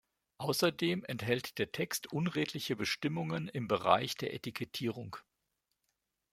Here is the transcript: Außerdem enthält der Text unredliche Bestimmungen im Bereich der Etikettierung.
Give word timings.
Außerdem 0.39 1.03
enthält 1.05 1.59
der 1.59 1.71
Text 1.73 2.11
unredliche 2.11 2.75
Bestimmungen 2.75 3.47
im 3.47 3.67
Bereich 3.67 4.15
der 4.15 4.33
Etikettierung. 4.33 5.17